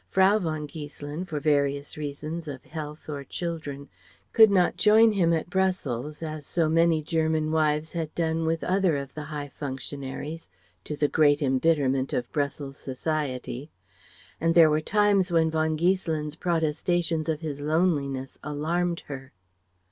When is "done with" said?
8.15-8.63